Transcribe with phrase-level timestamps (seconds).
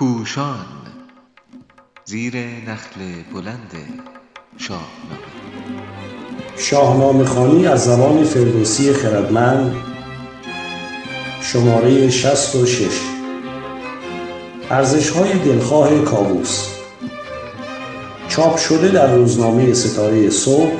[0.00, 0.66] پوشان
[2.04, 3.00] زیر نخل
[3.34, 3.72] بلند
[4.56, 5.18] شاهنامه.
[6.56, 9.76] شاهنامه خانی از زبان فردوسی خردمند
[11.40, 12.86] شماره 66
[14.70, 16.68] ارزش های دلخواه کابوس.
[18.28, 20.76] چاپ شده در روزنامه ستاره صبح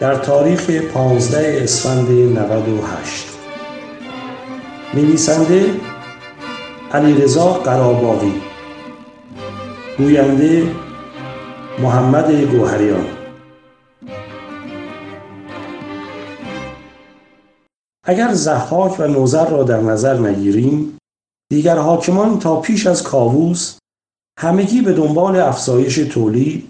[0.00, 3.28] در تاریخ 15 اسفند 98
[4.94, 5.70] نویسنده
[6.92, 8.42] علیرضا قراباقی
[9.98, 10.74] گوینده
[11.82, 13.06] محمد گوهریان.
[18.04, 20.98] اگر زحاک و نوزر را در نظر نگیریم
[21.50, 23.78] دیگر حاکمان تا پیش از کاووس
[24.38, 26.68] همگی به دنبال افزایش تولید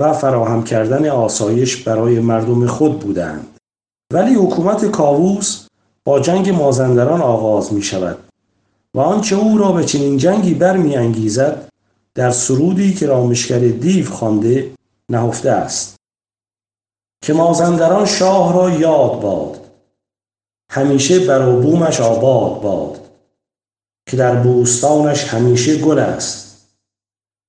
[0.00, 3.58] و فراهم کردن آسایش برای مردم خود بودند.
[4.12, 5.66] ولی حکومت کاووس
[6.06, 8.33] با جنگ مازندران آغاز می شود
[8.94, 11.68] و آنچه او را به چنین جنگی برمیانگیزد
[12.14, 14.74] در سرودی که رامشگر دیو خوانده
[15.08, 15.96] نهفته است.
[17.22, 19.70] که مازندران شاه را یاد باد
[20.70, 23.10] همیشه بر بومش آباد باد
[24.08, 26.66] که در بوستانش همیشه گل است.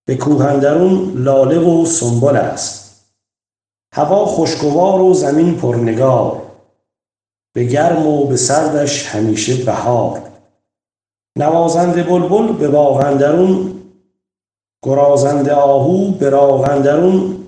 [0.07, 3.05] به کوهندرون لاله و سنبل است.
[3.93, 6.41] هوا خوشگوار و زمین پرنگار
[7.53, 10.34] به گرم و به سردش همیشه بهار.
[11.37, 13.75] نوازنده بلبل به باغ اندرون
[14.85, 17.45] گرازنده آهو به راغ اندرون.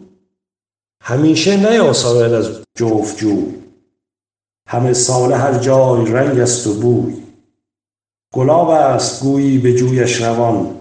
[1.03, 3.55] همیشه نیاساید از جفت جوی
[4.67, 7.23] همه ساله هر جای رنگ است و بوی.
[8.33, 10.75] گلاب است گویی به جویش روان.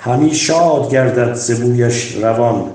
[0.00, 2.74] همی شاد گردد ز بویش روان.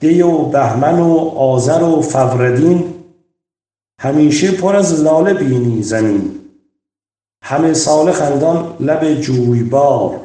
[0.00, 2.94] دی و بهمن و آذر و فروردین
[4.00, 6.45] همیشه پر از لاله بینی زمین.
[7.48, 10.20] همه ساله خندان لب جویبار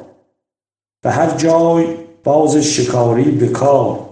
[1.03, 4.09] به هر جای باز شکاری به کار.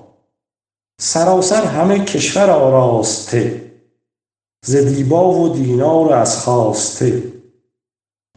[1.01, 3.71] سراسر همه کشور آراسته
[4.65, 7.23] ز دیبا و دینار از خواسته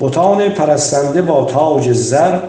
[0.01, 2.49] بتان پرستنده با تاج زر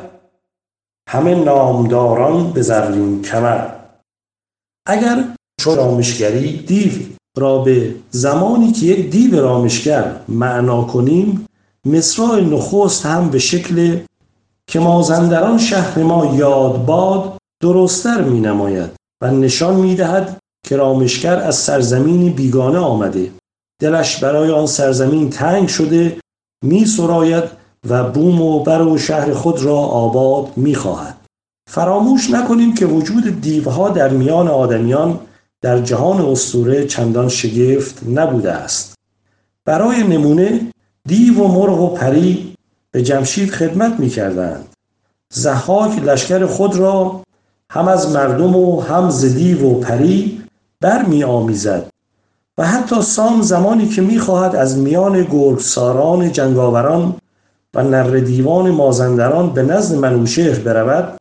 [1.09, 3.69] همه نامداران به زرین کمر.
[4.87, 6.91] اگر چو رامشگری دیو
[7.37, 11.47] را به زمانی که یک دیو رامشگر معنا کنیم
[11.85, 13.99] مصرع نخست هم به شکل
[14.67, 18.89] که مازندران شهر ما یاد باد درستتر می نماید
[19.21, 23.31] و نشان می دهد که رامشگر از سرزمینی بیگانه آمده
[23.81, 26.17] دلش برای آن سرزمین تنگ شده
[26.63, 27.43] می سراید
[27.89, 31.17] و بوم و بر و شهر خود را آباد می خواهد.
[31.69, 35.19] فراموش نکنیم که وجود دیوها در میان آدمیان
[35.61, 38.95] در جهان اسطوره چندان شگفت نبوده است.
[39.65, 40.71] برای نمونه
[41.07, 42.55] دیو و مرغ و پری
[42.91, 44.65] به جمشید خدمت می کردند.
[45.29, 47.21] زحاک لشکر خود را
[47.69, 50.41] هم از مردم و هم ز دیو و پری
[50.81, 51.89] بر می آمیزد
[52.57, 57.15] و حتی سام زمانی که می خواهد از میان گرگساران جنگاوران
[57.73, 61.17] و نر دیوان مازندران به نزد منوشهر برود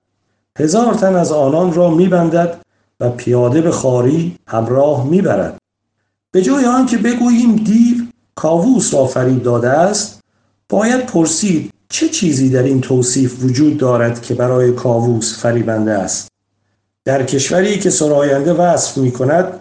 [0.58, 2.60] هزار تن از آنان را میبندد
[3.00, 5.58] و پیاده به خاری همراه می‌برد
[6.30, 8.01] به جای آنکه بگوییم دیو
[8.34, 10.20] کاووس را فرید داده است
[10.68, 16.28] باید پرسید چه چیزی در این توصیف وجود دارد که برای کاووس فریبنده است.
[17.04, 19.60] در کشوری که سراینده وصف می کند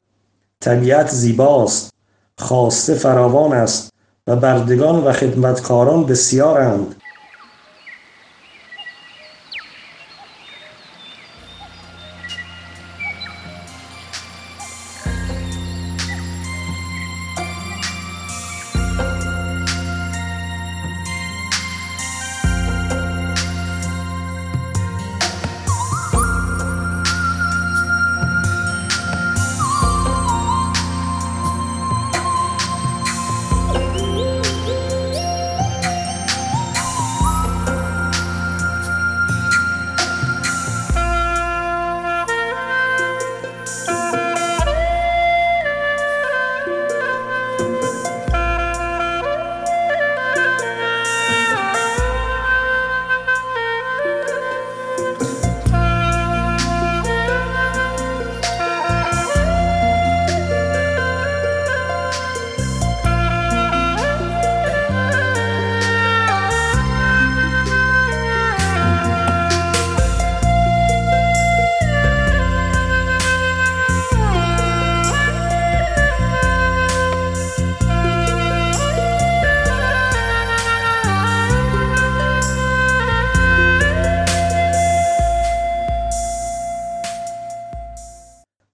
[0.61, 1.89] طبیعت زیباست
[2.37, 3.89] خواسته فراوان است
[4.27, 7.00] و بردگان و خدمتکاران بسیارند.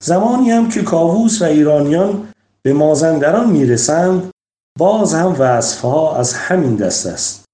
[0.08, 2.28] زمانی هم که کاووس و ایرانیان
[2.62, 4.30] به مازندران می‌رسند
[4.78, 7.44] باز هم وصفها از همین دست است.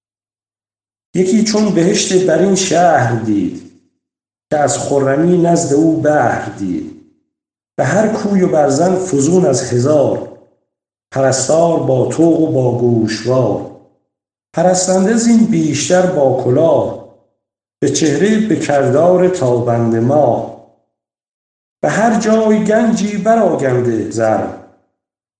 [1.15, 3.71] یکی چون بهشت بر این شهر دید
[4.51, 7.01] که از خرمی نزد او بهر دید.
[7.77, 10.37] به هر کوی و برزن فزون از هزار
[11.11, 13.71] پرستار با توق و با گوشوار.
[14.53, 17.05] پرستنده زین بیشتر با کلاه
[17.81, 20.54] به چهره به کردار تابند ما.
[21.85, 24.47] به هر جای گنجی برآگنده زر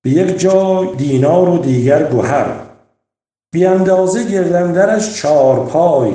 [0.04, 2.46] به یک جای دینار و دیگر گهر
[3.54, 6.14] بی اندازه گردندرش چار پای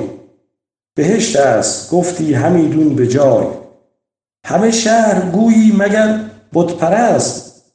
[0.95, 3.45] بهشت است گفتی همیدون به جای.
[4.45, 6.19] همه شهر گویی مگر
[6.53, 7.65] بت پرست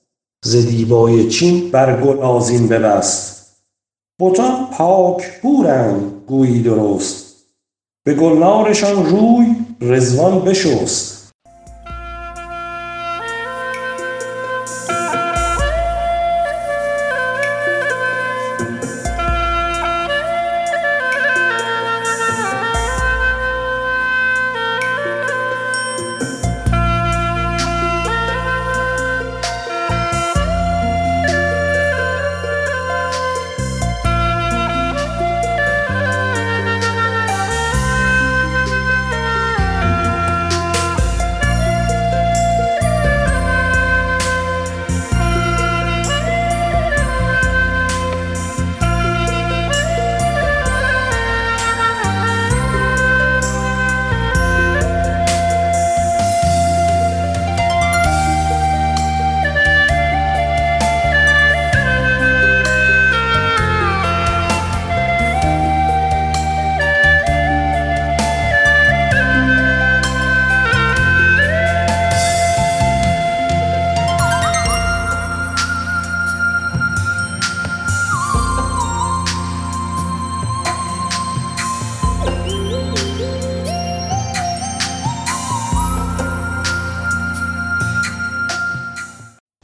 [0.44, 3.56] ز دیبای چین بر گل آذین ببست.
[4.20, 7.36] بتان پاک بورند گویی درست
[8.04, 11.15] به گلنارشان روی رضوان بشست.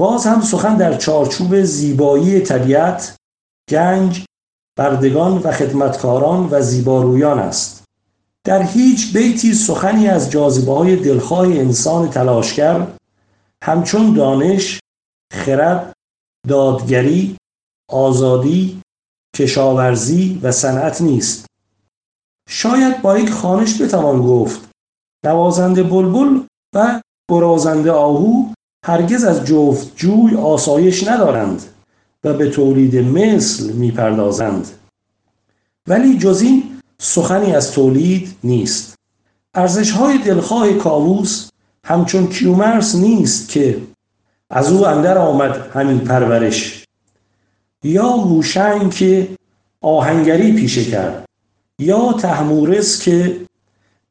[0.02, 3.16] باز هم سخن در چارچوب زیبایی طبیعت
[3.68, 4.24] گنج
[4.78, 7.84] بردگان و خدمتکاران و زیبارویان است.
[8.46, 12.86] در هیچ بیتی سخنی از جاذبه های دلخواه انسان تلاشگر
[13.64, 14.80] همچون دانش
[15.32, 15.92] خرد
[16.48, 17.36] دادگری
[17.90, 18.80] آزادی
[19.36, 21.46] کشاورزی و صنعت نیست.
[22.48, 24.70] شاید با یک خانش بتوان گفت
[25.24, 26.40] نوازنده بلبل
[26.74, 27.00] و
[27.30, 28.52] گرازنده آهو
[28.84, 31.62] هرگز از جفت جوی آسایش ندارند
[32.24, 34.68] و به تولید مثل می‌پردازند.
[35.86, 36.62] ولی جز این
[36.98, 38.94] سخنی از تولید نیست.
[39.54, 41.50] ارزش های دلخواه کاووس
[41.84, 43.82] همچون کیومرس نیست که
[44.50, 46.84] از او اندر آمد همین پرورش.
[47.84, 49.28] یا هوشنگ که
[49.80, 51.24] آهنگری پیشه کرد
[51.78, 53.40] یا تحمورس که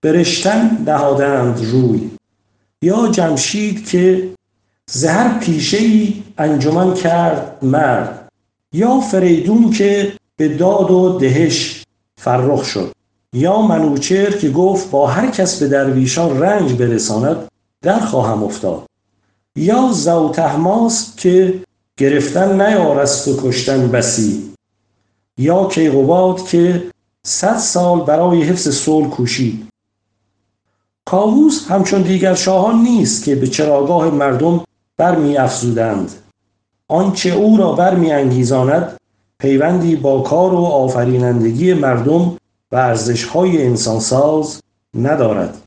[0.01, 2.09] برشتن نهادند روی
[2.81, 4.33] یا جمشید که
[4.89, 8.29] زهر پیشه ای انجمن کرد مرد.
[8.73, 11.83] یا فریدون که به داد و دهش
[12.17, 12.91] فرخ شد.
[13.33, 17.47] یا منوچر که گفت با هر کس به درویشان رنج برساند
[17.81, 18.85] در خواهم افتاد.
[19.55, 21.63] یا زوتهماس که
[21.97, 24.53] گرفتن نیارست و کشتن بسی.
[25.37, 26.91] یا کیقوباد که
[27.25, 29.67] صد سال برای حفظ صلح کوشید.
[31.05, 34.63] کاووس همچون دیگر شاهان نیست که به چراگاه مردم
[35.01, 36.11] برمی افزودند
[36.87, 38.97] آنچه او را برمی انگیزاند
[39.39, 42.37] پیوندی با کار و آفرینندگی مردم
[42.71, 44.61] و ارزشهای انسانساز
[44.97, 45.57] ندارد.